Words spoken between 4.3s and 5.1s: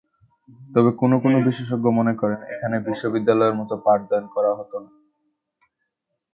করা হতো না।